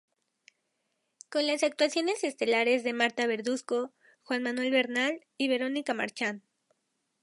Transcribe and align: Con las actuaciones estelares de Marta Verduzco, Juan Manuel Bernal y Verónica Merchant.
Con 1.29 1.45
las 1.45 1.61
actuaciones 1.61 2.23
estelares 2.23 2.83
de 2.83 2.91
Marta 2.91 3.27
Verduzco, 3.27 3.93
Juan 4.23 4.41
Manuel 4.41 4.71
Bernal 4.71 5.23
y 5.37 5.47
Verónica 5.47 5.93
Merchant. 5.93 6.43